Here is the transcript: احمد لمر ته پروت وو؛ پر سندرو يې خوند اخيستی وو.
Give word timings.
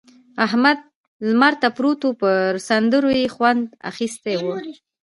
احمد 0.45 0.79
لمر 1.27 1.53
ته 1.61 1.67
پروت 1.77 1.99
وو؛ 2.03 2.15
پر 2.21 2.43
سندرو 2.67 3.09
يې 3.19 3.25
خوند 3.35 3.61
اخيستی 3.91 4.35
وو. 4.39 4.53